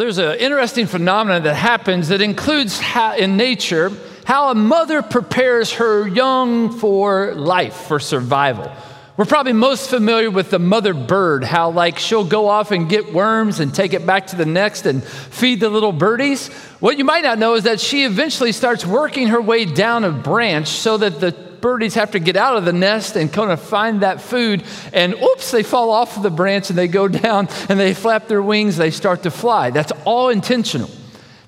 [0.00, 3.92] There's an interesting phenomenon that happens that includes how, in nature
[4.24, 8.72] how a mother prepares her young for life, for survival.
[9.18, 13.12] We're probably most familiar with the mother bird, how like she'll go off and get
[13.12, 16.48] worms and take it back to the nest and feed the little birdies.
[16.80, 20.10] What you might not know is that she eventually starts working her way down a
[20.10, 23.60] branch so that the birdies have to get out of the nest and kind of
[23.60, 24.64] find that food.
[24.92, 28.28] And oops, they fall off of the branch and they go down and they flap
[28.28, 29.70] their wings, they start to fly.
[29.70, 30.90] That's all intentional.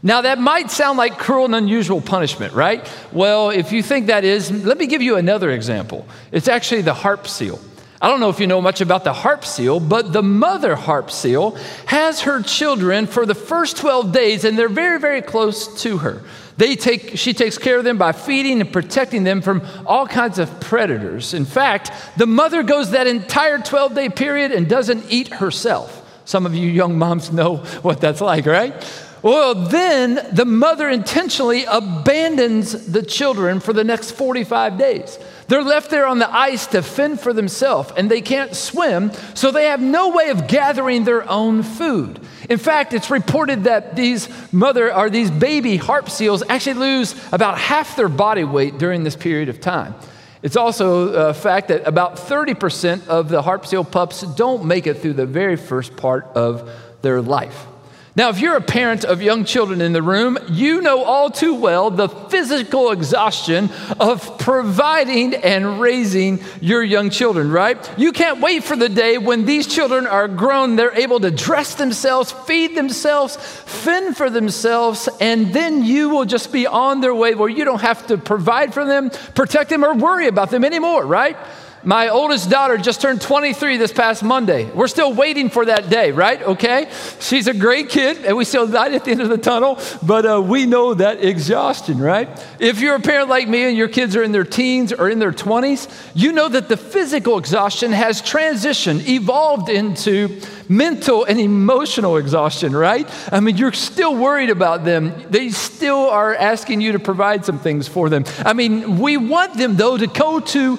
[0.05, 2.91] Now, that might sound like cruel and unusual punishment, right?
[3.13, 6.07] Well, if you think that is, let me give you another example.
[6.33, 7.61] It's actually the harp seal.
[8.03, 11.09] I don't know if you know much about the harp seal, but the mother harp
[11.09, 11.53] seal
[11.87, 16.21] has her children for the first 12 days, and they're very, very close to her.
[16.57, 20.41] They take, she takes care of them by feeding and protecting them from all kinds
[20.41, 21.33] of predators.
[21.33, 26.01] In fact, the mother goes that entire 12 day period and doesn't eat herself.
[26.25, 28.75] Some of you young moms know what that's like, right?
[29.23, 35.17] Well, then the mother intentionally abandons the children for the next 45 days.
[35.47, 39.53] They're left there on the ice to fend for themselves, and they can't swim, so
[39.53, 42.19] they have no way of gathering their own food.
[42.51, 47.59] In fact, it's reported that these mother or these baby harp seals actually lose about
[47.59, 49.95] half their body weight during this period of time.
[50.43, 54.95] It's also a fact that about 30% of the harp seal pups don't make it
[54.95, 56.69] through the very first part of
[57.03, 57.67] their life.
[58.15, 61.55] Now, if you're a parent of young children in the room, you know all too
[61.55, 67.79] well the physical exhaustion of providing and raising your young children, right?
[67.99, 71.77] You can't wait for the day when these children are grown, they're able to dress
[71.77, 77.35] themselves, feed themselves, fend for themselves, and then you will just be on their way
[77.35, 81.07] where you don't have to provide for them, protect them, or worry about them anymore,
[81.07, 81.39] right?
[81.85, 84.71] My oldest daughter just turned 23 this past Monday.
[84.71, 86.41] We're still waiting for that day, right?
[86.41, 86.89] Okay?
[87.19, 90.25] She's a great kid, and we still light at the end of the tunnel, but
[90.25, 92.29] uh, we know that exhaustion, right?
[92.61, 95.19] If you're a parent like me and your kids are in their teens or in
[95.19, 102.17] their 20s, you know that the physical exhaustion has transitioned, evolved into mental and emotional
[102.17, 103.09] exhaustion, right?
[103.33, 105.13] I mean, you're still worried about them.
[105.31, 108.25] They still are asking you to provide some things for them.
[108.39, 110.79] I mean, we want them, though, to go to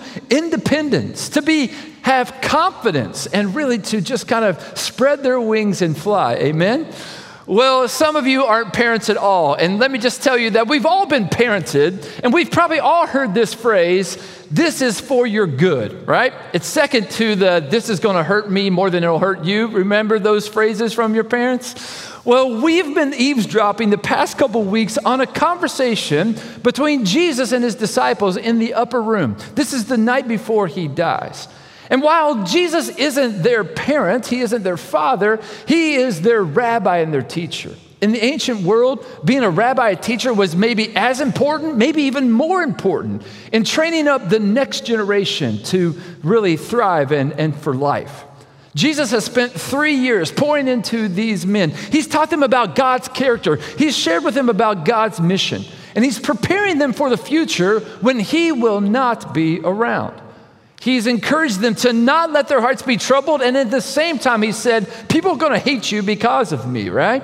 [0.94, 1.72] independence, to be
[2.02, 6.36] have confidence and really to just kind of spread their wings and fly.
[6.36, 6.88] Amen?
[7.46, 9.56] Well, some of you aren't parents at all.
[9.56, 13.06] And let me just tell you that we've all been parented, and we've probably all
[13.06, 14.18] heard this phrase
[14.50, 16.32] this is for your good, right?
[16.54, 19.68] It's second to the this is going to hurt me more than it'll hurt you.
[19.68, 22.13] Remember those phrases from your parents?
[22.26, 27.76] Well, we've been eavesdropping the past couple weeks on a conversation between Jesus and his
[27.76, 29.36] disciples in the upper room.
[29.56, 31.50] This is the night before he dies.
[31.90, 37.14] And while Jesus isn't their parent, he isn't their father, he is their rabbi and
[37.14, 37.76] their teacher.
[38.02, 42.32] In the ancient world, being a rabbi, a teacher was maybe as important, maybe even
[42.32, 48.24] more important in training up the next generation to really thrive and, and for life.
[48.76, 51.70] Jesus has spent three years pouring into these men.
[51.70, 55.64] He's taught them about God's character, he's shared with them about God's mission,
[55.96, 60.20] and he's preparing them for the future when he will not be around.
[60.84, 63.42] He's encouraged them to not let their hearts be troubled.
[63.42, 66.68] And at the same time, he said, People are going to hate you because of
[66.68, 67.24] me, right?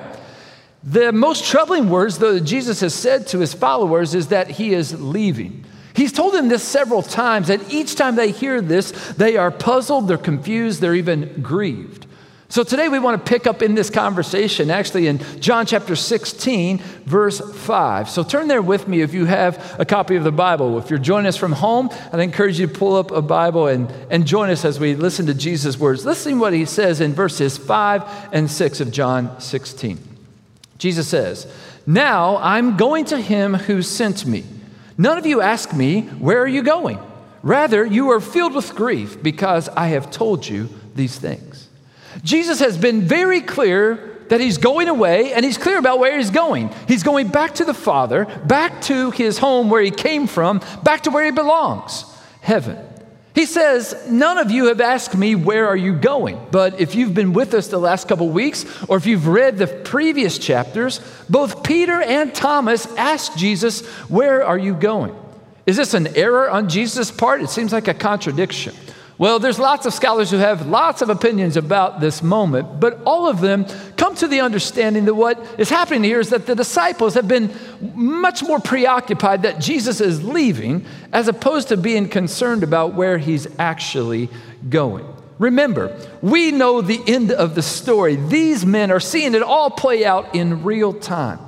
[0.82, 4.98] The most troubling words that Jesus has said to his followers is that he is
[5.02, 5.66] leaving.
[6.00, 10.08] He's told them this several times, and each time they hear this, they are puzzled,
[10.08, 12.06] they're confused, they're even grieved.
[12.48, 16.78] So today we want to pick up in this conversation, actually in John chapter 16,
[16.78, 18.10] verse 5.
[18.10, 20.80] So turn there with me if you have a copy of the Bible.
[20.80, 23.92] If you're joining us from home, I'd encourage you to pull up a Bible and,
[24.10, 26.06] and join us as we listen to Jesus' words.
[26.06, 30.00] Listen what he says in verses 5 and 6 of John 16.
[30.78, 31.46] Jesus says,
[31.86, 34.46] Now I'm going to him who sent me.
[35.00, 37.00] None of you ask me, Where are you going?
[37.42, 41.70] Rather, you are filled with grief because I have told you these things.
[42.22, 46.32] Jesus has been very clear that he's going away and he's clear about where he's
[46.32, 46.70] going.
[46.86, 51.04] He's going back to the Father, back to his home where he came from, back
[51.04, 52.04] to where he belongs
[52.42, 52.78] heaven.
[53.40, 56.38] He says, None of you have asked me, Where are you going?
[56.52, 59.66] But if you've been with us the last couple weeks, or if you've read the
[59.66, 61.00] previous chapters,
[61.30, 65.16] both Peter and Thomas asked Jesus, Where are you going?
[65.66, 67.42] Is this an error on Jesus' part?
[67.42, 68.76] It seems like a contradiction.
[69.20, 73.28] Well, there's lots of scholars who have lots of opinions about this moment, but all
[73.28, 73.66] of them
[73.98, 77.54] come to the understanding that what is happening here is that the disciples have been
[77.96, 83.46] much more preoccupied that Jesus is leaving as opposed to being concerned about where he's
[83.60, 84.30] actually
[84.70, 85.06] going.
[85.38, 88.16] Remember, we know the end of the story.
[88.16, 91.40] These men are seeing it all play out in real time.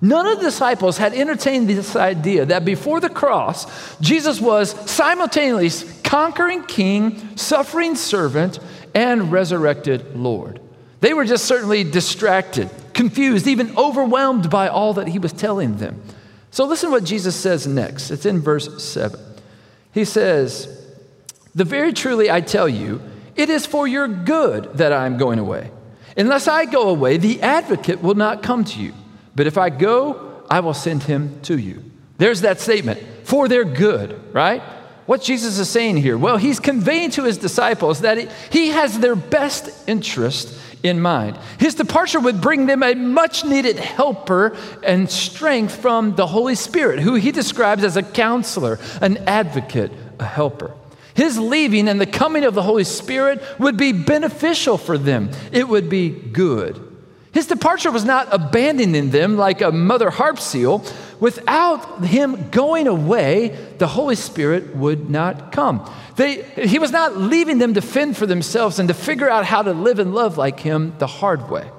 [0.00, 5.90] None of the disciples had entertained this idea that before the cross, Jesus was simultaneously
[6.02, 8.58] conquering king, suffering servant,
[8.94, 10.60] and resurrected Lord.
[11.00, 16.02] They were just certainly distracted, confused, even overwhelmed by all that he was telling them.
[16.50, 18.10] So listen what Jesus says next.
[18.10, 19.20] It's in verse 7.
[19.92, 20.68] He says,
[21.54, 23.00] The very truly I tell you,
[23.34, 25.70] it is for your good that I am going away.
[26.16, 28.94] Unless I go away, the advocate will not come to you.
[29.36, 31.84] But if I go, I will send him to you.
[32.18, 34.62] There's that statement for their good, right?
[35.04, 36.18] What Jesus is saying here?
[36.18, 41.38] Well, he's conveying to his disciples that he has their best interest in mind.
[41.58, 47.00] His departure would bring them a much needed helper and strength from the Holy Spirit,
[47.00, 50.74] who he describes as a counselor, an advocate, a helper.
[51.14, 55.68] His leaving and the coming of the Holy Spirit would be beneficial for them, it
[55.68, 56.85] would be good.
[57.36, 60.82] His departure was not abandoning them like a mother harp seal.
[61.20, 65.86] Without him going away, the Holy Spirit would not come.
[66.16, 69.60] They, he was not leaving them to fend for themselves and to figure out how
[69.60, 71.70] to live and love like him the hard way.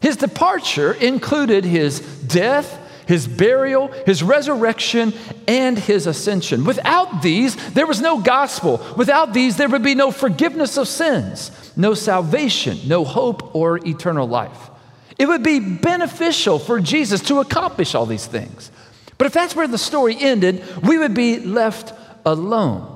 [0.00, 5.12] His departure included his death, his burial, his resurrection,
[5.46, 6.64] and his ascension.
[6.64, 8.82] Without these, there was no gospel.
[8.96, 14.26] Without these, there would be no forgiveness of sins, no salvation, no hope, or eternal
[14.26, 14.70] life.
[15.18, 18.70] It would be beneficial for Jesus to accomplish all these things.
[19.18, 21.92] But if that's where the story ended, we would be left
[22.24, 22.88] alone.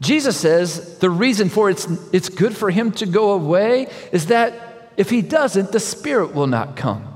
[0.00, 4.92] Jesus says the reason for it's, it's good for him to go away is that
[4.96, 7.06] if he doesn't, the Spirit will not come.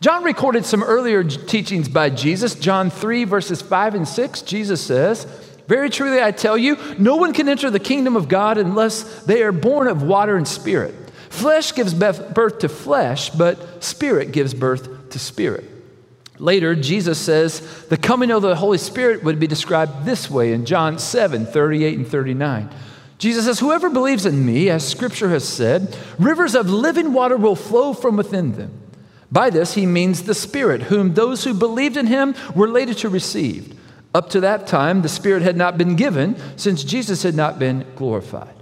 [0.00, 2.54] John recorded some earlier teachings by Jesus.
[2.54, 5.24] John 3, verses 5 and 6, Jesus says,
[5.66, 9.42] Very truly I tell you, no one can enter the kingdom of God unless they
[9.42, 10.94] are born of water and spirit.
[11.30, 15.64] Flesh gives birth to flesh, but spirit gives birth to spirit.
[16.38, 20.64] Later, Jesus says the coming of the Holy Spirit would be described this way in
[20.64, 22.70] John 7 38 and 39.
[23.18, 27.56] Jesus says, Whoever believes in me, as scripture has said, rivers of living water will
[27.56, 28.80] flow from within them.
[29.30, 33.08] By this, he means the Spirit, whom those who believed in him were later to
[33.08, 33.78] receive.
[34.14, 37.84] Up to that time, the Spirit had not been given, since Jesus had not been
[37.94, 38.54] glorified.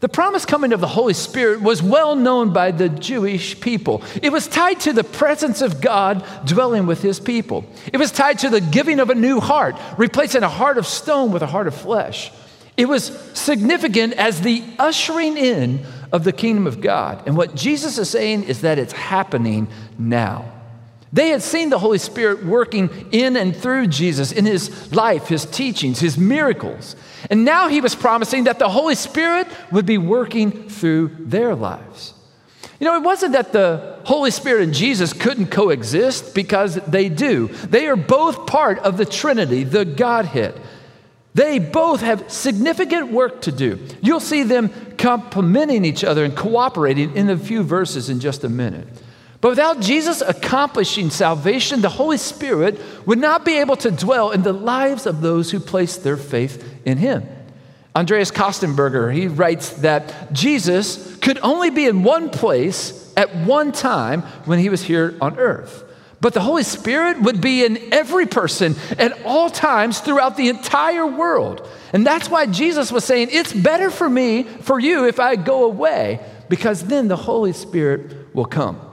[0.00, 4.02] The promised coming of the Holy Spirit was well known by the Jewish people.
[4.22, 7.66] It was tied to the presence of God dwelling with his people.
[7.92, 11.32] It was tied to the giving of a new heart, replacing a heart of stone
[11.32, 12.32] with a heart of flesh.
[12.78, 17.22] It was significant as the ushering in of the kingdom of God.
[17.26, 19.68] And what Jesus is saying is that it's happening
[19.98, 20.59] now.
[21.12, 25.44] They had seen the Holy Spirit working in and through Jesus in his life, his
[25.44, 26.94] teachings, his miracles.
[27.28, 32.14] And now he was promising that the Holy Spirit would be working through their lives.
[32.78, 37.48] You know, it wasn't that the Holy Spirit and Jesus couldn't coexist because they do.
[37.48, 40.58] They are both part of the Trinity, the Godhead.
[41.34, 43.78] They both have significant work to do.
[44.00, 48.48] You'll see them complementing each other and cooperating in a few verses in just a
[48.48, 48.88] minute.
[49.40, 54.42] But without Jesus accomplishing salvation, the Holy Spirit would not be able to dwell in
[54.42, 57.26] the lives of those who place their faith in Him.
[57.96, 64.22] Andreas Kostenberger, he writes that Jesus could only be in one place at one time
[64.44, 65.84] when he was here on earth.
[66.20, 71.06] But the Holy Spirit would be in every person at all times throughout the entire
[71.06, 71.66] world.
[71.92, 75.64] And that's why Jesus was saying, It's better for me, for you, if I go
[75.64, 78.89] away, because then the Holy Spirit will come.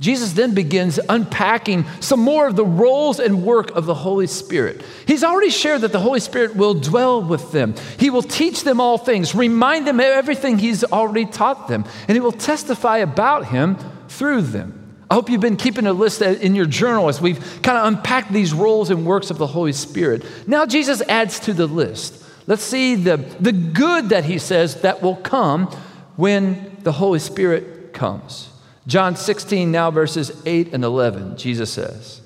[0.00, 4.82] Jesus then begins unpacking some more of the roles and work of the Holy Spirit.
[5.06, 7.74] He's already shared that the Holy Spirit will dwell with them.
[7.98, 12.14] He will teach them all things, remind them of everything He's already taught them, and
[12.14, 13.76] He will testify about Him
[14.08, 14.74] through them.
[15.10, 18.32] I hope you've been keeping a list in your journal as we've kind of unpacked
[18.32, 20.24] these roles and works of the Holy Spirit.
[20.46, 22.22] Now, Jesus adds to the list.
[22.46, 25.66] Let's see the, the good that He says that will come
[26.14, 28.50] when the Holy Spirit comes.
[28.88, 32.22] John 16, now verses 8 and 11, Jesus says,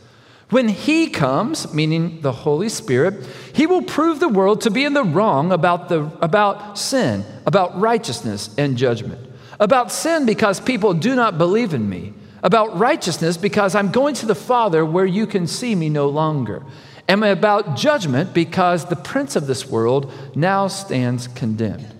[0.48, 4.94] When he comes, meaning the Holy Spirit, he will prove the world to be in
[4.94, 9.20] the wrong about, the, about sin, about righteousness and judgment.
[9.58, 12.14] About sin, because people do not believe in me.
[12.44, 16.62] About righteousness, because I'm going to the Father where you can see me no longer.
[17.08, 21.91] And about judgment, because the prince of this world now stands condemned.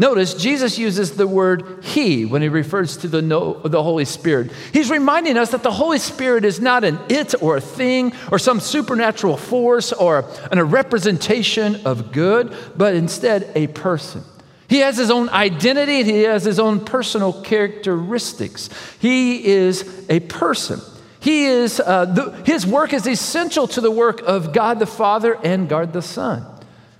[0.00, 4.52] Notice Jesus uses the word He when he refers to the, no, the Holy Spirit.
[4.72, 8.38] He's reminding us that the Holy Spirit is not an it or a thing or
[8.38, 14.22] some supernatural force or a representation of good, but instead a person.
[14.68, 18.70] He has his own identity, he has his own personal characteristics.
[19.00, 20.80] He is a person.
[21.18, 25.36] He is, uh, the, his work is essential to the work of God the Father
[25.42, 26.46] and God the Son.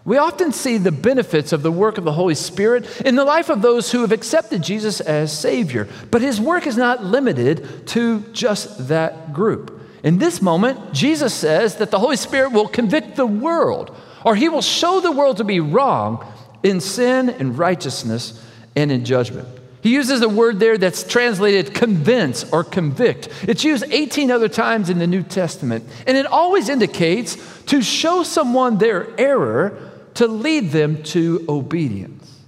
[0.08, 3.50] We often see the benefits of the work of the Holy Spirit in the life
[3.50, 8.20] of those who have accepted Jesus as Savior, but his work is not limited to
[8.32, 9.78] just that group.
[10.02, 14.48] In this moment, Jesus says that the Holy Spirit will convict the world, or he
[14.48, 16.26] will show the world to be wrong
[16.62, 18.42] in sin and righteousness
[18.74, 19.46] and in judgment.
[19.82, 23.28] He uses a word there that's translated convince or convict.
[23.42, 27.36] It's used 18 other times in the New Testament, and it always indicates
[27.66, 29.87] to show someone their error
[30.18, 32.38] to lead them to obedience.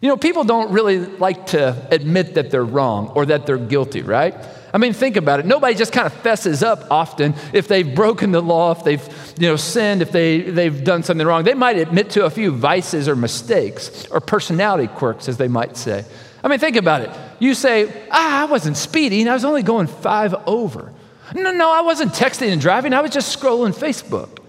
[0.00, 4.02] You know, people don't really like to admit that they're wrong or that they're guilty,
[4.02, 4.34] right?
[4.72, 5.46] I mean, think about it.
[5.46, 9.48] Nobody just kind of fesses up often if they've broken the law, if they've you
[9.48, 11.44] know, sinned, if they, they've done something wrong.
[11.44, 15.76] They might admit to a few vices or mistakes or personality quirks, as they might
[15.76, 16.04] say.
[16.42, 17.10] I mean, think about it.
[17.38, 20.92] You say, ah, I wasn't speeding, I was only going five over.
[21.34, 24.39] No, no, I wasn't texting and driving, I was just scrolling Facebook.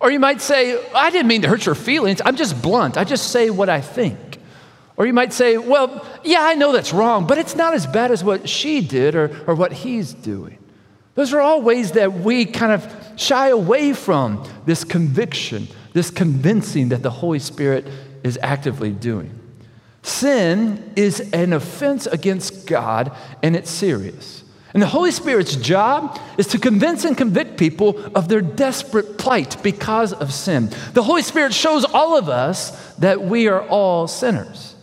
[0.00, 2.20] Or you might say, I didn't mean to hurt your feelings.
[2.24, 2.96] I'm just blunt.
[2.96, 4.38] I just say what I think.
[4.96, 8.10] Or you might say, well, yeah, I know that's wrong, but it's not as bad
[8.10, 10.58] as what she did or, or what he's doing.
[11.14, 16.90] Those are all ways that we kind of shy away from this conviction, this convincing
[16.90, 17.86] that the Holy Spirit
[18.22, 19.36] is actively doing.
[20.02, 24.37] Sin is an offense against God, and it's serious.
[24.78, 29.60] And the Holy Spirit's job is to convince and convict people of their desperate plight
[29.60, 30.70] because of sin.
[30.92, 34.76] The Holy Spirit shows all of us that we are all sinners.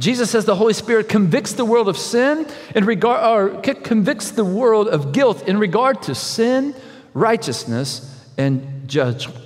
[0.00, 4.42] Jesus says the Holy Spirit convicts the world of sin in regard or convicts the
[4.42, 6.74] world of guilt in regard to sin,
[7.12, 9.38] righteousness, and judgment.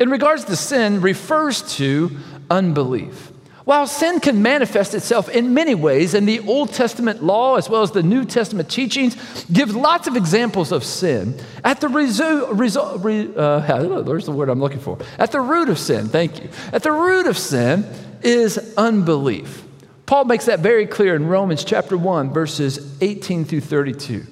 [0.00, 2.10] In regards to sin refers to
[2.50, 3.30] unbelief.
[3.66, 7.82] While sin can manifest itself in many ways, and the Old Testament law as well
[7.82, 9.16] as the New Testament teachings
[9.52, 14.60] give lots of examples of sin, at the result, result uh, there's the word I'm
[14.60, 14.98] looking for.
[15.18, 16.48] At the root of sin, thank you.
[16.72, 17.84] At the root of sin
[18.22, 19.64] is unbelief.
[20.06, 24.24] Paul makes that very clear in Romans chapter 1, verses 18 through 32.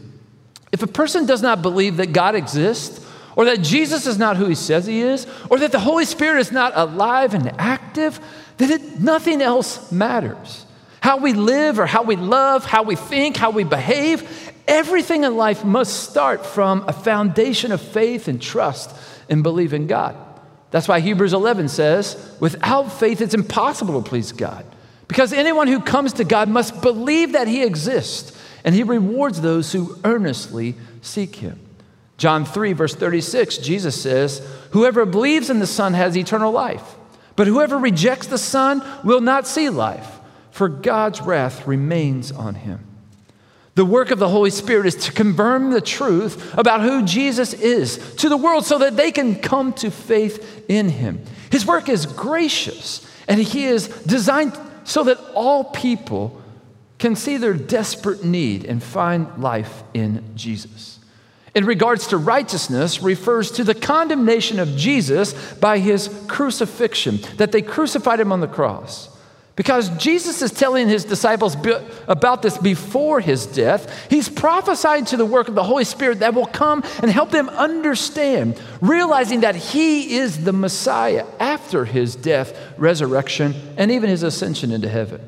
[0.71, 4.47] If a person does not believe that God exists, or that Jesus is not who
[4.47, 8.21] he says he is, or that the Holy Spirit is not alive and active,
[8.57, 10.67] then it, nothing else matters.
[11.01, 15.37] How we live or how we love, how we think, how we behave, everything in
[15.37, 18.95] life must start from a foundation of faith and trust
[19.29, 20.17] and believe in God.
[20.71, 24.65] That's why Hebrews 11 says, without faith, it's impossible to please God.
[25.07, 29.73] Because anyone who comes to God must believe that He exists, and He rewards those
[29.73, 31.61] who earnestly seek Him.
[32.17, 36.97] John 3, verse 36, Jesus says, Whoever believes in the Son has eternal life.
[37.37, 42.81] But whoever rejects the Son will not see life, for God's wrath remains on him.
[43.75, 48.15] The work of the Holy Spirit is to confirm the truth about who Jesus is
[48.17, 51.25] to the world so that they can come to faith in him.
[51.51, 56.41] His work is gracious, and he is designed so that all people
[56.99, 60.94] can see their desperate need and find life in Jesus
[61.55, 67.63] in regards to righteousness refers to the condemnation of Jesus by his crucifixion, that they
[67.63, 69.11] crucified him on the cross.
[69.57, 71.57] Because Jesus is telling his disciples
[72.09, 76.35] about this before his death, he's prophesying to the work of the Holy Spirit that
[76.35, 82.59] will come and help them understand, realizing that he is the Messiah after his death,
[82.77, 85.21] resurrection, and even his ascension into heaven.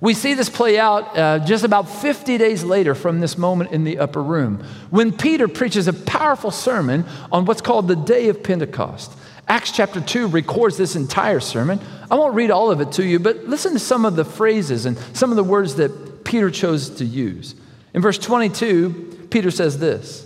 [0.00, 3.84] We see this play out uh, just about 50 days later from this moment in
[3.84, 8.42] the upper room when Peter preaches a powerful sermon on what's called the day of
[8.42, 9.12] Pentecost.
[9.48, 11.80] Acts chapter 2 records this entire sermon.
[12.10, 14.86] I won't read all of it to you, but listen to some of the phrases
[14.86, 17.54] and some of the words that Peter chose to use.
[17.94, 20.25] In verse 22, Peter says this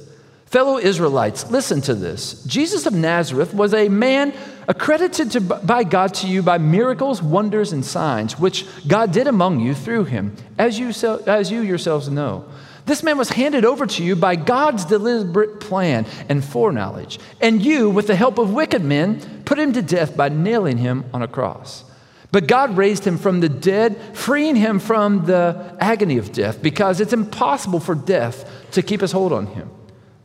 [0.50, 2.42] Fellow Israelites, listen to this.
[2.42, 4.34] Jesus of Nazareth was a man
[4.66, 9.60] accredited to, by God to you by miracles, wonders, and signs, which God did among
[9.60, 10.88] you through him, as you,
[11.28, 12.46] as you yourselves know.
[12.84, 17.88] This man was handed over to you by God's deliberate plan and foreknowledge, and you,
[17.88, 21.28] with the help of wicked men, put him to death by nailing him on a
[21.28, 21.84] cross.
[22.32, 27.00] But God raised him from the dead, freeing him from the agony of death, because
[27.00, 29.70] it's impossible for death to keep his hold on him.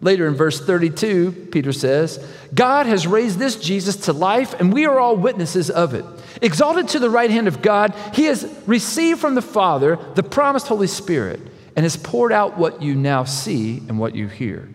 [0.01, 2.17] Later in verse 32, Peter says,
[2.53, 6.05] God has raised this Jesus to life, and we are all witnesses of it.
[6.41, 10.67] Exalted to the right hand of God, he has received from the Father the promised
[10.67, 11.39] Holy Spirit
[11.75, 14.69] and has poured out what you now see and what you hear.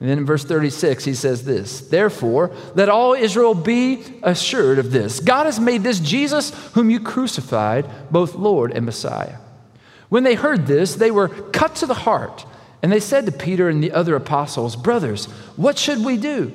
[0.00, 4.90] And then in verse 36, he says this Therefore, let all Israel be assured of
[4.90, 9.36] this God has made this Jesus, whom you crucified, both Lord and Messiah.
[10.08, 12.44] When they heard this, they were cut to the heart,
[12.84, 15.24] and they said to Peter and the other apostles, Brothers,
[15.56, 16.52] what should we do?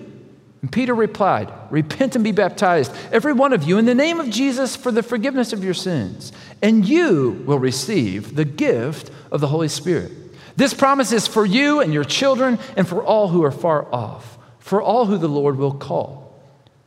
[0.61, 4.29] And Peter replied, Repent and be baptized, every one of you, in the name of
[4.29, 6.31] Jesus for the forgiveness of your sins,
[6.61, 10.11] and you will receive the gift of the Holy Spirit.
[10.55, 14.37] This promise is for you and your children and for all who are far off,
[14.59, 16.39] for all who the Lord will call.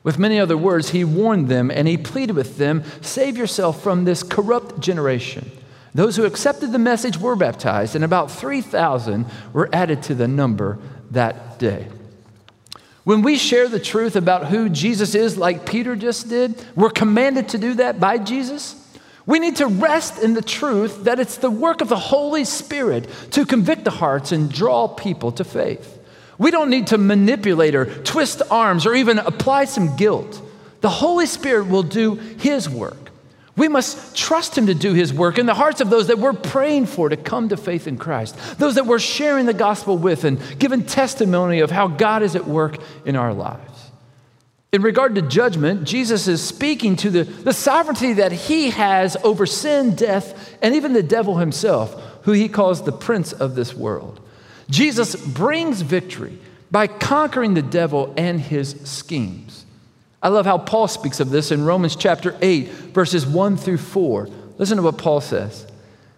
[0.04, 4.04] With many other words, he warned them and he pleaded with them save yourself from
[4.04, 5.50] this corrupt generation.
[5.94, 10.78] Those who accepted the message were baptized, and about 3,000 were added to the number
[11.10, 11.88] that day.
[13.04, 17.50] When we share the truth about who Jesus is, like Peter just did, we're commanded
[17.50, 18.76] to do that by Jesus.
[19.26, 23.08] We need to rest in the truth that it's the work of the Holy Spirit
[23.32, 25.98] to convict the hearts and draw people to faith.
[26.38, 30.40] We don't need to manipulate or twist arms or even apply some guilt.
[30.80, 33.11] The Holy Spirit will do His work.
[33.56, 36.32] We must trust Him to do His work in the hearts of those that we're
[36.32, 40.24] praying for to come to faith in Christ, those that we're sharing the gospel with
[40.24, 43.90] and giving testimony of how God is at work in our lives.
[44.72, 49.44] In regard to judgment, Jesus is speaking to the, the sovereignty that he has over
[49.44, 54.18] sin, death, and even the devil himself, who he calls the prince of this world.
[54.70, 56.38] Jesus brings victory
[56.70, 59.61] by conquering the devil and his schemes.
[60.22, 64.28] I love how Paul speaks of this in Romans chapter 8, verses 1 through 4.
[64.56, 65.66] Listen to what Paul says.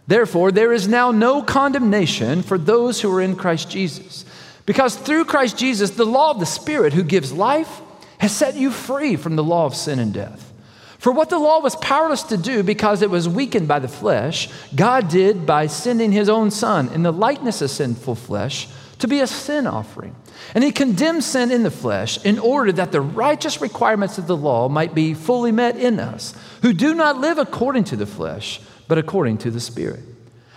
[0.07, 4.27] Therefore, there is now no condemnation for those who are in Christ Jesus.
[4.67, 7.81] Because through Christ Jesus, the law of the Spirit who gives life
[8.19, 10.53] has set you free from the law of sin and death.
[10.99, 14.49] For what the law was powerless to do because it was weakened by the flesh,
[14.75, 18.69] God did by sending his own Son in the likeness of sinful flesh
[19.05, 20.17] to be a sin offering.
[20.55, 24.37] And he condemned sin in the flesh in order that the righteous requirements of the
[24.37, 28.63] law might be fully met in us, who do not live according to the flesh,
[28.89, 30.01] but according to the Spirit.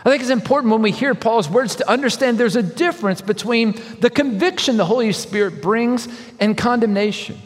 [0.05, 3.81] I think it's important when we hear Paul's words to understand there's a difference between
[3.99, 6.07] the conviction the Holy Spirit brings
[6.39, 7.37] and condemnation.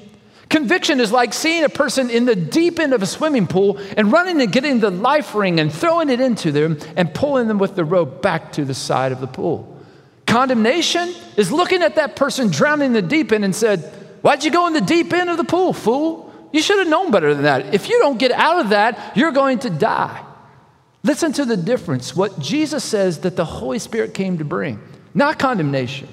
[0.49, 4.11] Conviction is like seeing a person in the deep end of a swimming pool and
[4.11, 7.75] running and getting the life ring and throwing it into them and pulling them with
[7.75, 9.67] the rope back to the side of the pool.
[10.31, 13.81] Condemnation is looking at that person drowning in the deep end and said,
[14.21, 16.33] Why'd you go in the deep end of the pool, fool?
[16.53, 17.73] You should have known better than that.
[17.73, 20.23] If you don't get out of that, you're going to die.
[21.03, 22.15] Listen to the difference.
[22.15, 24.79] What Jesus says that the Holy Spirit came to bring
[25.13, 26.07] not condemnation,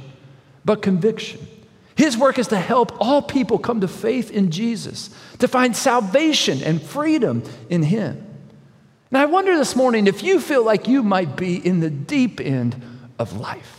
[0.65, 1.47] but conviction.
[1.95, 6.61] His work is to help all people come to faith in Jesus, to find salvation
[6.65, 8.27] and freedom in Him.
[9.13, 12.41] Now, I wonder this morning if you feel like you might be in the deep
[12.41, 12.83] end
[13.21, 13.78] of life.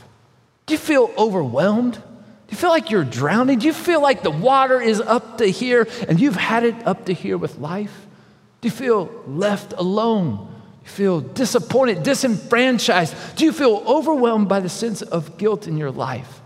[0.69, 1.95] Do you feel overwhelmed?
[1.95, 3.57] Do you feel like you're drowning?
[3.57, 7.07] Do you feel like the water is up to here and you've had it up
[7.07, 8.05] to here with life?
[8.61, 10.35] Do you feel left alone?
[10.35, 10.43] Do
[10.83, 13.35] you feel disappointed, disenfranchised?
[13.35, 16.39] Do you feel overwhelmed by the sense of guilt in your life?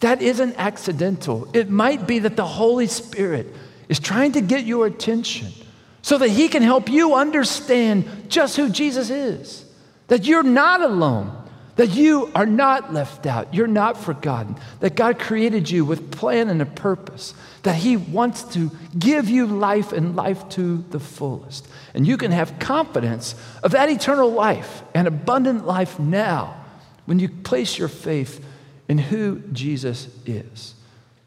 [0.00, 1.46] That isn't accidental.
[1.52, 3.54] It might be that the Holy Spirit
[3.86, 5.52] is trying to get your attention
[6.00, 9.66] so that He can help you understand just who Jesus is.
[10.06, 11.36] That you're not alone,
[11.76, 16.50] that you are not left out, you're not forgotten, that God created you with plan
[16.50, 21.66] and a purpose, that He wants to give you life and life to the fullest.
[21.94, 26.62] And you can have confidence of that eternal life and abundant life now
[27.06, 28.44] when you place your faith
[28.88, 30.74] in who Jesus is.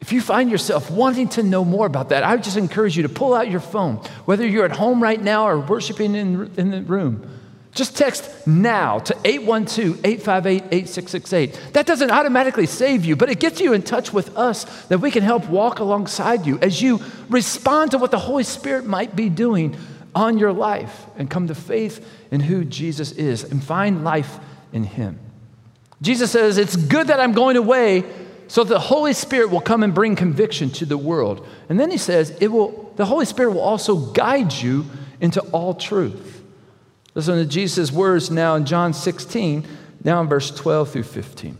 [0.02, 3.04] If you find yourself wanting to know more about that, I would just encourage you
[3.04, 6.70] to pull out your phone, whether you're at home right now or worshiping in, in
[6.70, 7.35] the room.
[7.76, 11.74] Just text now to 812 858 8668.
[11.74, 15.12] That doesn't automatically save you, but it gets you in touch with us that we
[15.12, 19.30] can help walk alongside you as you respond to what the Holy Spirit might be
[19.30, 19.76] doing
[20.16, 24.40] on your life and come to faith in who Jesus is and find life
[24.72, 25.20] in Him.
[26.02, 28.06] Jesus says, It's good that I'm going away
[28.48, 31.46] so the Holy Spirit will come and bring conviction to the world.
[31.68, 34.86] And then he says, it will, the Holy Spirit will also guide you
[35.20, 36.44] into all truth.
[37.16, 39.66] Listen to Jesus' words now in John 16,
[40.04, 41.58] now in verse 12 through 15.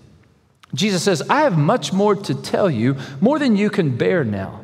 [0.74, 4.62] Jesus says, I have much more to tell you, more than you can bear now.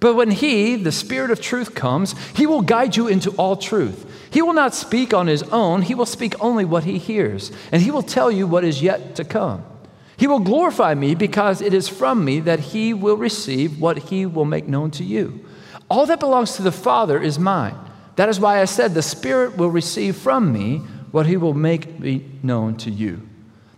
[0.00, 4.04] But when He, the Spirit of truth, comes, He will guide you into all truth.
[4.30, 7.80] He will not speak on His own, He will speak only what He hears, and
[7.80, 9.64] He will tell you what is yet to come.
[10.18, 14.26] He will glorify me because it is from me that He will receive what He
[14.26, 15.42] will make known to you.
[15.88, 17.76] All that belongs to the Father is mine.
[18.16, 20.78] That is why I said, The Spirit will receive from me
[21.10, 23.28] what He will make me known to you.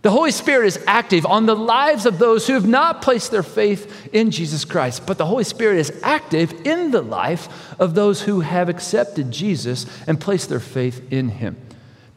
[0.03, 3.43] The Holy Spirit is active on the lives of those who have not placed their
[3.43, 8.21] faith in Jesus Christ, but the Holy Spirit is active in the life of those
[8.21, 11.57] who have accepted Jesus and placed their faith in Him.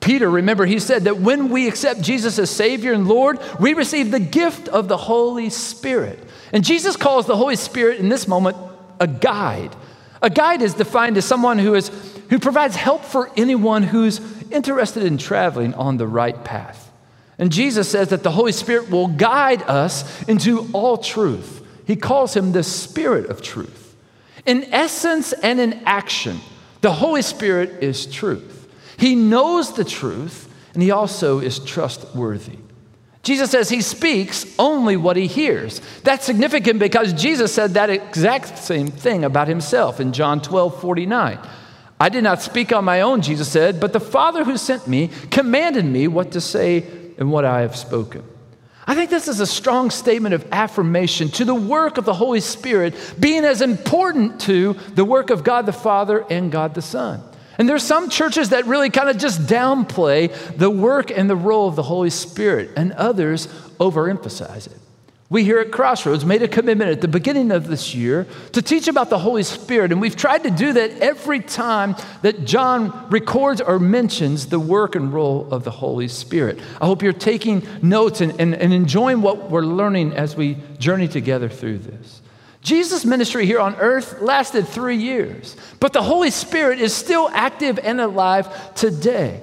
[0.01, 4.11] Peter, remember, he said that when we accept Jesus as Savior and Lord, we receive
[4.11, 6.19] the gift of the Holy Spirit.
[6.53, 8.57] And Jesus calls the Holy Spirit in this moment
[8.99, 9.77] a guide.
[10.23, 11.89] A guide is defined as someone who, is,
[12.29, 16.91] who provides help for anyone who's interested in traveling on the right path.
[17.39, 21.67] And Jesus says that the Holy Spirit will guide us into all truth.
[21.87, 23.97] He calls him the Spirit of truth.
[24.45, 26.41] In essence and in action,
[26.83, 28.69] the Holy Spirit is truth.
[28.99, 32.59] He knows the truth, and he also is trustworthy.
[33.23, 35.81] Jesus says he speaks only what he hears.
[36.05, 41.39] That's significant because Jesus said that exact same thing about himself in John 12 49.
[42.03, 45.11] I did not speak on my own, Jesus said, but the Father who sent me
[45.31, 46.87] commanded me what to say
[47.19, 48.25] and what I have spoken.
[48.87, 52.41] I think this is a strong statement of affirmation to the work of the Holy
[52.41, 57.23] Spirit being as important to the work of God the Father and God the Son.
[57.61, 61.69] And there's some churches that really kind of just downplay the work and the role
[61.69, 64.79] of the Holy Spirit, and others overemphasize it.
[65.29, 68.89] We here at Crossroads made a commitment at the beginning of this year to teach
[68.89, 73.61] about the Holy Spirit, and we've tried to do that every time that John records
[73.61, 76.59] or mentions the work and role of the Holy Spirit.
[76.81, 81.09] I hope you're taking notes and, and, and enjoying what we're learning as we journey
[81.09, 82.20] together through this.
[82.63, 87.79] Jesus' ministry here on earth lasted three years, but the Holy Spirit is still active
[87.83, 89.43] and alive today.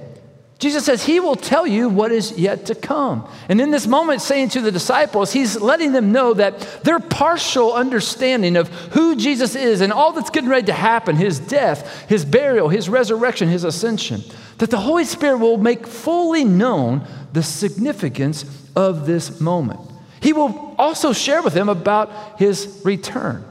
[0.60, 3.30] Jesus says he will tell you what is yet to come.
[3.47, 7.73] And in this moment, saying to the disciples, he's letting them know that their partial
[7.73, 12.25] understanding of who Jesus is and all that's getting ready to happen his death, his
[12.25, 14.23] burial, his resurrection, his ascension
[14.58, 19.80] that the Holy Spirit will make fully known the significance of this moment.
[20.21, 23.45] He will also share with them about his return.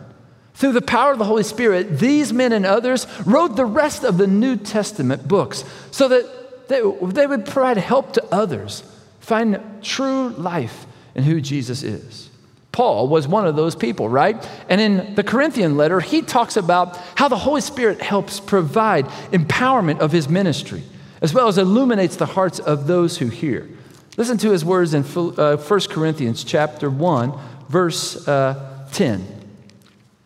[0.54, 4.16] Through the power of the Holy Spirit, these men and others wrote the rest of
[4.16, 8.82] the New Testament books so that they, they would provide help to others
[9.20, 12.30] find true life in who Jesus is.
[12.72, 14.48] Paul was one of those people, right?
[14.68, 20.00] And in the Corinthian letter, he talks about how the Holy Spirit helps provide empowerment
[20.00, 20.82] of his ministry,
[21.22, 23.68] as well as illuminates the hearts of those who hear.
[24.16, 27.32] Listen to his words in 1 uh, Corinthians chapter 1,
[27.68, 29.26] verse uh, 10.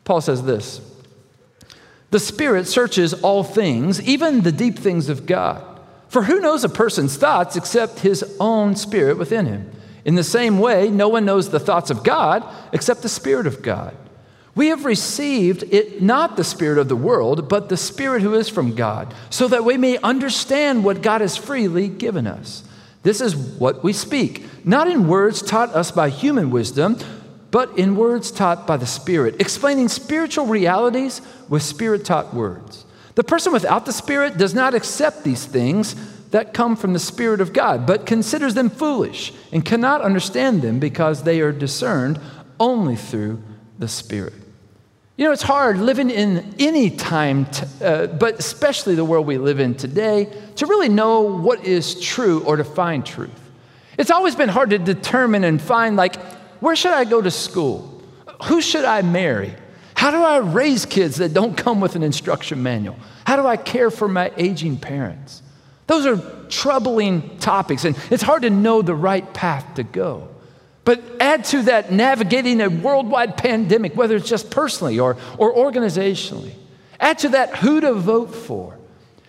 [0.04, 0.80] Paul says this
[2.10, 5.66] The Spirit searches all things, even the deep things of God.
[6.08, 9.70] For who knows a person's thoughts except his own spirit within him?
[10.04, 13.62] In the same way, no one knows the thoughts of God except the Spirit of
[13.62, 13.96] God.
[14.54, 18.48] We have received it not the Spirit of the world, but the Spirit who is
[18.48, 22.64] from God, so that we may understand what God has freely given us.
[23.02, 26.98] This is what we speak, not in words taught us by human wisdom,
[27.50, 32.84] but in words taught by the Spirit, explaining spiritual realities with Spirit taught words.
[33.14, 35.96] The person without the Spirit does not accept these things
[36.30, 40.78] that come from the Spirit of God, but considers them foolish and cannot understand them
[40.78, 42.20] because they are discerned
[42.60, 43.42] only through
[43.78, 44.34] the Spirit.
[45.20, 49.36] You know, it's hard living in any time, t- uh, but especially the world we
[49.36, 53.50] live in today, to really know what is true or to find truth.
[53.98, 56.16] It's always been hard to determine and find, like,
[56.60, 58.02] where should I go to school?
[58.44, 59.54] Who should I marry?
[59.92, 62.96] How do I raise kids that don't come with an instruction manual?
[63.26, 65.42] How do I care for my aging parents?
[65.86, 66.16] Those are
[66.48, 70.28] troubling topics, and it's hard to know the right path to go.
[70.90, 76.50] But add to that navigating a worldwide pandemic, whether it's just personally or, or organizationally.
[76.98, 78.76] Add to that who to vote for.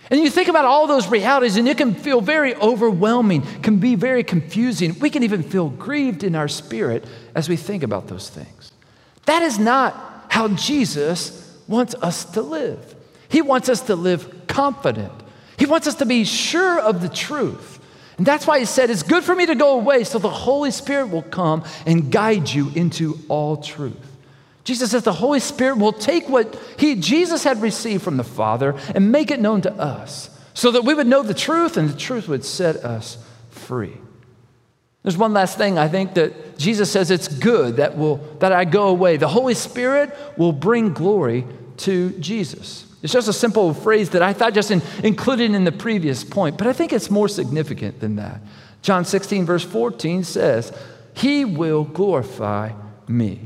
[0.10, 3.94] And you think about all those realities, and it can feel very overwhelming, can be
[3.94, 4.98] very confusing.
[4.98, 8.72] We can even feel grieved in our spirit as we think about those things.
[9.28, 12.96] That is not how Jesus wants us to live.
[13.30, 15.14] He wants us to live confident,
[15.60, 17.78] He wants us to be sure of the truth.
[18.18, 20.72] And that's why He said, It's good for me to go away so the Holy
[20.72, 24.12] Spirit will come and guide you into all truth.
[24.64, 28.76] Jesus says the Holy Spirit will take what he, Jesus had received from the Father
[28.94, 31.98] and make it known to us so that we would know the truth and the
[31.98, 33.18] truth would set us
[33.50, 33.98] free.
[35.04, 38.66] There's one last thing I think that Jesus says it's good that, will, that I
[38.66, 39.18] go away.
[39.18, 41.48] The Holy Spirit will bring glory
[41.78, 42.86] to Jesus.
[43.02, 46.58] It's just a simple phrase that I thought just in, included in the previous point,
[46.58, 48.42] but I think it's more significant than that.
[48.82, 50.72] John 16, verse 14 says,
[51.14, 52.74] He will glorify
[53.08, 53.42] me.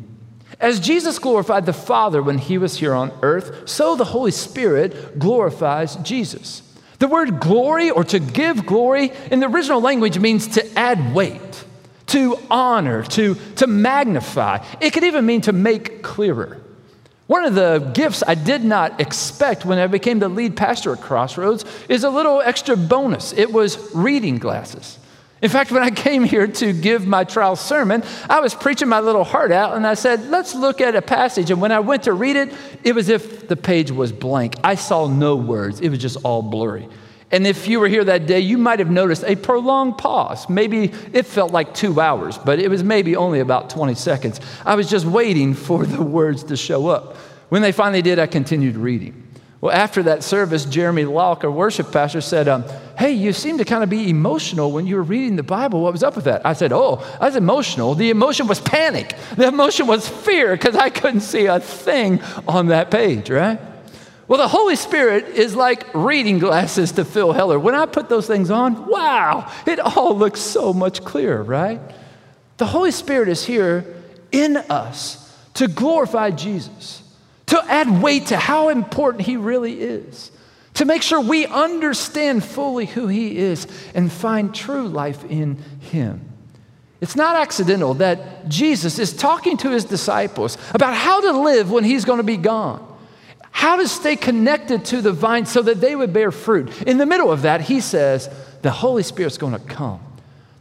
[0.59, 5.19] As Jesus glorified the Father when he was here on earth, so the Holy Spirit
[5.19, 6.61] glorifies Jesus.
[6.99, 11.41] The word glory or to give glory in the original language means to add weight.
[12.07, 14.63] to honor, to, to magnify.
[14.79, 16.61] It could even mean to make clearer.
[17.27, 21.01] One of the gifts I did not expect when I became the lead pastor at
[21.01, 23.33] Crossroads is a little extra bonus.
[23.33, 24.99] It was reading glasses.
[25.41, 28.99] In fact, when I came here to give my trial sermon, I was preaching my
[28.99, 31.51] little heart out and I said, let's look at a passage.
[31.51, 34.55] And when I went to read it, it was if the page was blank.
[34.63, 36.87] I saw no words, it was just all blurry.
[37.35, 40.47] And if you were here that day, you might have noticed a prolonged pause.
[40.47, 44.39] Maybe it felt like two hours, but it was maybe only about 20 seconds.
[44.65, 47.17] I was just waiting for the words to show up.
[47.49, 49.21] When they finally did, I continued reading.
[49.59, 52.63] Well, after that service, Jeremy Locke, our worship pastor, said, um,
[52.97, 55.81] Hey, you seem to kind of be emotional when you were reading the Bible.
[55.81, 56.45] What was up with that?
[56.45, 57.95] I said, Oh, I was emotional.
[57.95, 62.67] The emotion was panic, the emotion was fear because I couldn't see a thing on
[62.67, 63.59] that page, right?
[64.27, 67.59] Well, the Holy Spirit is like reading glasses to Phil Heller.
[67.59, 71.79] When I put those things on, wow, it all looks so much clearer, right?
[72.57, 73.95] The Holy Spirit is here
[74.31, 75.21] in us
[75.55, 77.03] to glorify Jesus,
[77.47, 80.31] to add weight to how important He really is,
[80.75, 86.31] to make sure we understand fully who He is and find true life in Him.
[86.99, 91.83] It's not accidental that Jesus is talking to His disciples about how to live when
[91.83, 92.94] He's going to be gone
[93.55, 96.81] how to stay connected to the vine so that they would bear fruit.
[96.81, 98.29] In the middle of that, he says,
[98.61, 100.01] the Holy Spirit's going to come.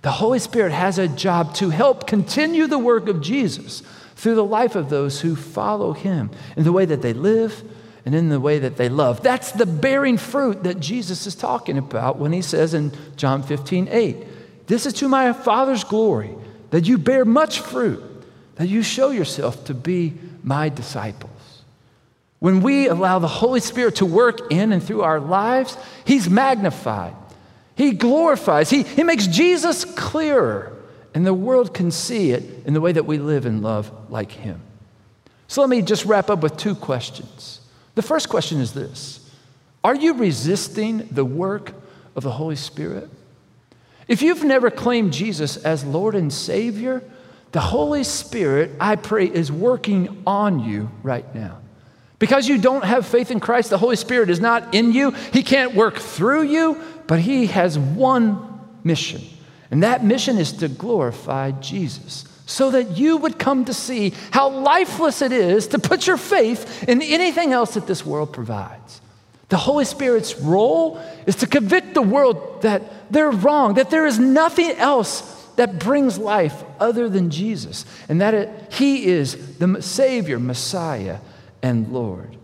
[0.02, 3.82] The Holy Spirit has a job to help continue the work of Jesus
[4.14, 7.64] through the life of those who follow him in the way that they live
[8.06, 9.24] and in the way that they love.
[9.24, 13.88] That's the bearing fruit that Jesus is talking about when he says in John 15,
[13.90, 16.32] 8, This is to my Father's glory
[16.70, 18.00] that you bear much fruit,
[18.54, 21.30] that you show yourself to be my disciple.
[22.44, 27.14] When we allow the Holy Spirit to work in and through our lives, He's magnified.
[27.74, 28.68] He glorifies.
[28.68, 30.76] He, he makes Jesus clearer,
[31.14, 34.30] and the world can see it in the way that we live and love like
[34.30, 34.60] Him.
[35.48, 37.62] So let me just wrap up with two questions.
[37.94, 39.26] The first question is this
[39.82, 41.72] Are you resisting the work
[42.14, 43.08] of the Holy Spirit?
[44.06, 47.02] If you've never claimed Jesus as Lord and Savior,
[47.52, 51.60] the Holy Spirit, I pray, is working on you right now.
[52.18, 55.10] Because you don't have faith in Christ, the Holy Spirit is not in you.
[55.10, 59.22] He can't work through you, but He has one mission.
[59.70, 64.48] And that mission is to glorify Jesus so that you would come to see how
[64.48, 69.00] lifeless it is to put your faith in anything else that this world provides.
[69.48, 74.18] The Holy Spirit's role is to convict the world that they're wrong, that there is
[74.18, 80.38] nothing else that brings life other than Jesus, and that it, He is the Savior,
[80.38, 81.18] Messiah,
[81.64, 82.36] and Lord.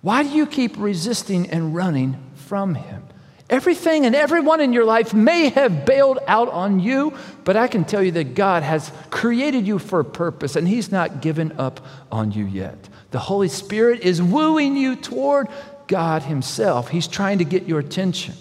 [0.00, 3.04] Why do you keep resisting and running from Him?
[3.50, 7.12] Everything and everyone in your life may have bailed out on you,
[7.44, 10.90] but I can tell you that God has created you for a purpose and He's
[10.90, 12.88] not given up on you yet.
[13.10, 15.48] The Holy Spirit is wooing you toward
[15.86, 16.88] God Himself.
[16.88, 18.34] He's trying to get your attention.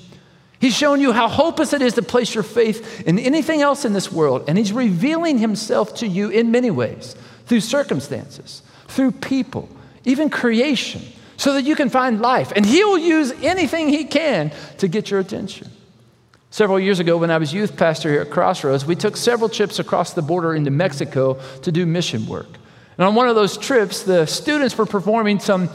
[0.61, 3.91] He's shown you how hopeless it is to place your faith in anything else in
[3.91, 9.67] this world, and He's revealing Himself to you in many ways through circumstances, through people,
[10.05, 11.01] even creation,
[11.37, 12.51] so that you can find life.
[12.55, 15.69] And He will use anything He can to get your attention.
[16.51, 19.77] Several years ago, when I was youth pastor here at Crossroads, we took several trips
[19.77, 22.49] across the border into Mexico to do mission work.
[22.97, 25.69] And on one of those trips, the students were performing some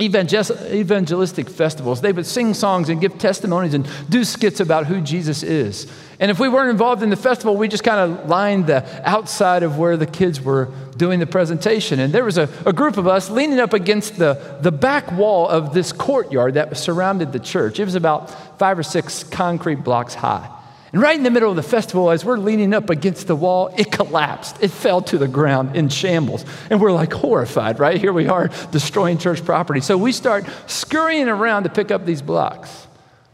[0.00, 2.00] evangelistic festivals.
[2.00, 5.90] They would sing songs and give testimonies and do skits about who Jesus is.
[6.20, 9.62] And if we weren't involved in the festival, we just kind of lined the outside
[9.62, 12.00] of where the kids were doing the presentation.
[12.00, 15.48] And there was a, a group of us leaning up against the, the back wall
[15.48, 17.78] of this courtyard that surrounded the church.
[17.78, 20.50] It was about five or six concrete blocks high.
[20.92, 23.74] And right in the middle of the festival, as we're leaning up against the wall,
[23.76, 24.62] it collapsed.
[24.62, 26.46] It fell to the ground in shambles.
[26.70, 28.00] And we're like horrified, right?
[28.00, 29.80] Here we are destroying church property.
[29.80, 32.86] So we start scurrying around to pick up these blocks.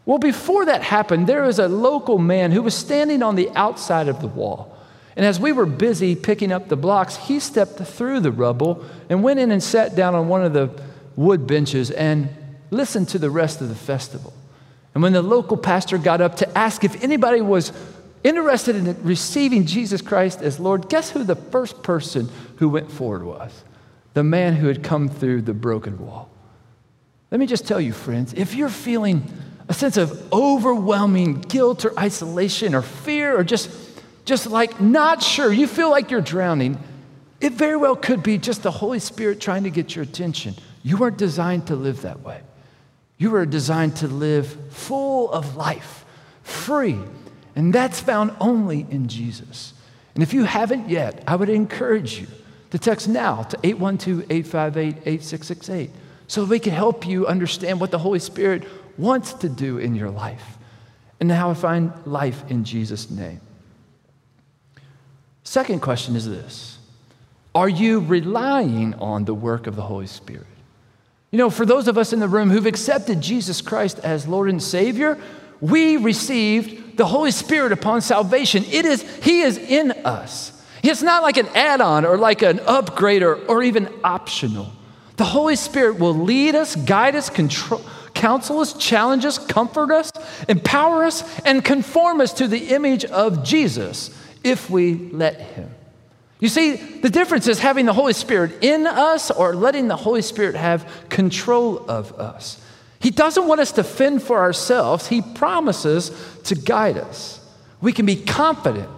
[0.04, 4.08] Well, before that happened, there was a local man who was standing on the outside
[4.08, 4.76] of the wall.
[5.16, 9.22] And as we were busy picking up the blocks, he stepped through the rubble and
[9.22, 10.70] went in and sat down on one of the
[11.14, 12.28] wood benches and
[12.70, 14.32] listened to the rest of the festival.
[14.94, 17.72] And when the local pastor got up to ask if anybody was
[18.22, 23.24] interested in receiving Jesus Christ as Lord, guess who the first person who went forward
[23.24, 23.64] was?
[24.14, 26.30] The man who had come through the broken wall.
[27.30, 29.24] Let me just tell you, friends, if you're feeling
[29.68, 33.70] a sense of overwhelming guilt or isolation or fear or just,
[34.24, 36.78] just like not sure, you feel like you're drowning,
[37.40, 40.54] it very well could be just the Holy Spirit trying to get your attention.
[40.84, 42.40] You weren't designed to live that way.
[43.18, 46.04] You were designed to live full of life,
[46.42, 46.98] free.
[47.56, 49.74] And that's found only in Jesus.
[50.14, 52.26] And if you haven't yet, I would encourage you
[52.70, 55.90] to text now to 812 858 8668
[56.26, 58.64] so we can help you understand what the Holy Spirit
[58.98, 60.58] wants to do in your life
[61.20, 63.40] and how to find life in Jesus' name.
[65.44, 66.78] Second question is this
[67.54, 70.46] Are you relying on the work of the Holy Spirit?
[71.34, 74.48] You know, for those of us in the room who've accepted Jesus Christ as Lord
[74.48, 75.18] and Savior,
[75.60, 78.64] we received the Holy Spirit upon salvation.
[78.70, 80.52] It is, He is in us.
[80.84, 84.70] It's not like an add on or like an upgrade or, or even optional.
[85.16, 90.12] The Holy Spirit will lead us, guide us, control, counsel us, challenge us, comfort us,
[90.48, 95.73] empower us, and conform us to the image of Jesus if we let Him.
[96.40, 100.22] You see, the difference is having the Holy Spirit in us or letting the Holy
[100.22, 102.60] Spirit have control of us.
[103.00, 106.10] He doesn't want us to fend for ourselves, He promises
[106.44, 107.40] to guide us.
[107.80, 108.88] We can be confident,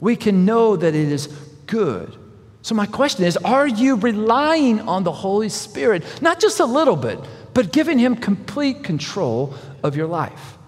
[0.00, 1.26] we can know that it is
[1.66, 2.16] good.
[2.62, 6.96] So, my question is Are you relying on the Holy Spirit, not just a little
[6.96, 7.18] bit,
[7.54, 10.58] but giving Him complete control of your life?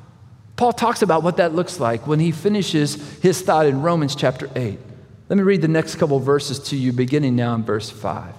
[0.57, 4.49] Paul talks about what that looks like when he finishes his thought in Romans chapter
[4.55, 4.79] 8.
[5.29, 8.35] Let me read the next couple verses to you, beginning now in verse 5.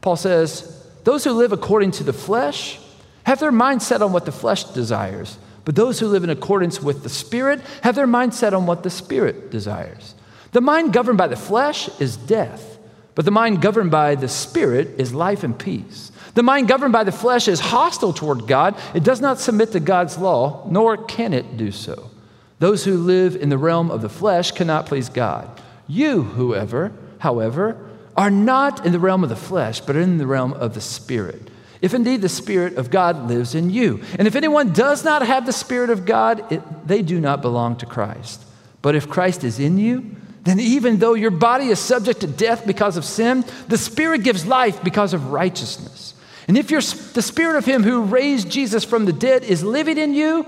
[0.00, 2.78] Paul says, Those who live according to the flesh
[3.24, 6.82] have their mind set on what the flesh desires, but those who live in accordance
[6.82, 10.14] with the Spirit have their mind set on what the Spirit desires.
[10.52, 12.78] The mind governed by the flesh is death,
[13.14, 16.10] but the mind governed by the Spirit is life and peace.
[16.34, 18.76] The mind governed by the flesh is hostile toward God.
[18.94, 22.10] It does not submit to God's law, nor can it do so.
[22.58, 25.48] Those who live in the realm of the flesh cannot please God.
[25.86, 27.78] You, whoever, however,
[28.16, 31.50] are not in the realm of the flesh, but in the realm of the Spirit.
[31.80, 34.02] If indeed the Spirit of God lives in you.
[34.18, 37.76] And if anyone does not have the Spirit of God, it, they do not belong
[37.76, 38.42] to Christ.
[38.80, 42.66] But if Christ is in you, then even though your body is subject to death
[42.66, 46.14] because of sin, the Spirit gives life because of righteousness.
[46.46, 50.14] And if the Spirit of Him who raised Jesus from the dead is living in
[50.14, 50.46] you,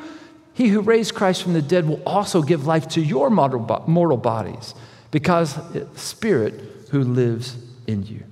[0.55, 4.75] He who raised Christ from the dead will also give life to your mortal bodies
[5.17, 5.59] because
[5.95, 6.53] Spirit
[6.91, 8.23] who lives in you.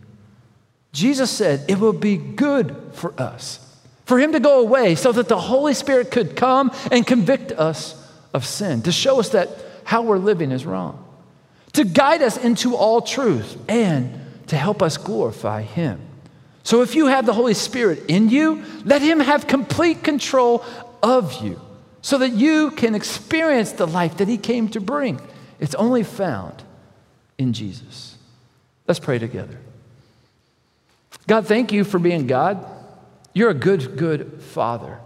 [0.92, 3.58] Jesus said it will be good for us
[4.04, 7.94] for him to go away so that the Holy Spirit could come and convict us
[8.34, 9.48] of sin, to show us that
[9.84, 11.02] how we're living is wrong,
[11.72, 16.02] to guide us into all truth, and to help us glorify him.
[16.64, 20.62] So if you have the Holy Spirit in you, let him have complete control
[21.02, 21.58] of you
[22.02, 25.18] so that you can experience the life that he came to bring.
[25.58, 26.62] It's only found
[27.38, 28.16] in Jesus.
[28.86, 29.58] Let's pray together.
[31.26, 32.64] God, thank you for being God.
[33.32, 35.00] You're a good, good Father.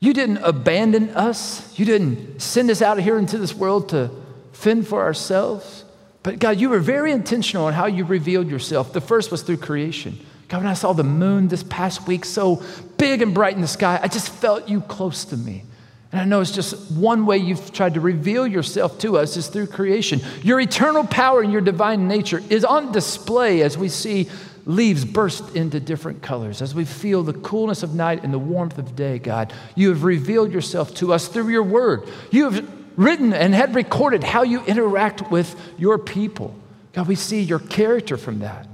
[0.00, 4.10] You didn't abandon us, you didn't send us out of here into this world to
[4.52, 5.84] fend for ourselves.
[6.24, 8.92] But God, you were very intentional in how you revealed yourself.
[8.92, 10.18] The first was through creation.
[10.48, 12.62] God, when I saw the moon this past week so
[12.98, 15.64] big and bright in the sky, I just felt you close to me.
[16.12, 19.48] And I know it's just one way you've tried to reveal yourself to us is
[19.48, 20.20] through creation.
[20.42, 24.28] Your eternal power and your divine nature is on display as we see
[24.66, 28.78] leaves burst into different colors, as we feel the coolness of night and the warmth
[28.78, 29.52] of day, God.
[29.74, 32.08] You have revealed yourself to us through your word.
[32.30, 36.54] You have written and had recorded how you interact with your people.
[36.92, 38.68] God, we see your character from that.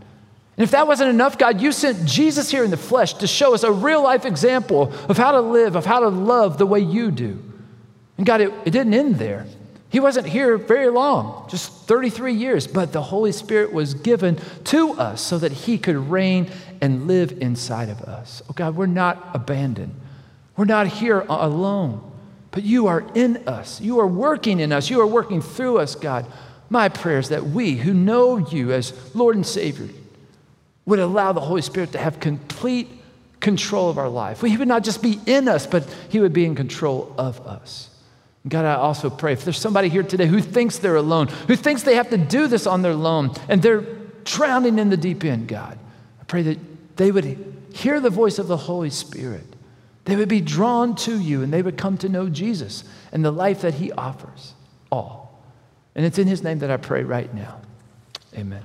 [0.58, 3.54] And if that wasn't enough, God, you sent Jesus here in the flesh to show
[3.54, 6.80] us a real life example of how to live, of how to love the way
[6.80, 7.40] you do.
[8.16, 9.46] And God, it, it didn't end there.
[9.88, 14.94] He wasn't here very long, just 33 years, but the Holy Spirit was given to
[14.94, 18.42] us so that He could reign and live inside of us.
[18.50, 19.94] Oh God, we're not abandoned.
[20.56, 22.02] We're not here alone,
[22.50, 23.80] but you are in us.
[23.80, 24.90] You are working in us.
[24.90, 26.26] You are working through us, God.
[26.68, 29.88] My prayer is that we who know you as Lord and Savior,
[30.88, 32.88] would allow the Holy Spirit to have complete
[33.40, 34.40] control of our life.
[34.40, 37.90] He would not just be in us, but He would be in control of us.
[38.48, 41.82] God, I also pray if there's somebody here today who thinks they're alone, who thinks
[41.82, 43.82] they have to do this on their own, and they're
[44.24, 45.78] drowning in the deep end, God,
[46.22, 49.44] I pray that they would hear the voice of the Holy Spirit.
[50.06, 52.82] They would be drawn to you and they would come to know Jesus
[53.12, 54.54] and the life that He offers
[54.90, 55.38] all.
[55.94, 57.60] And it's in His name that I pray right now.
[58.34, 58.62] Amen.